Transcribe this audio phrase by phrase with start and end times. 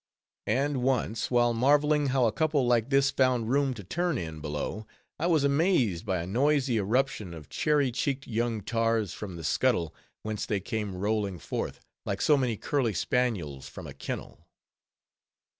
[0.47, 4.87] And once, while marveling how a couple like this found room to turn in, below,
[5.19, 9.93] I was amazed by a noisy irruption of cherry cheeked young tars from the scuttle,
[10.23, 14.47] whence they came rolling forth, like so many curly spaniels from a kennel.